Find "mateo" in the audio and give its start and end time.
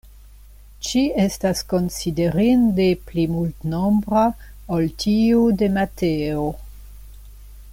5.77-6.49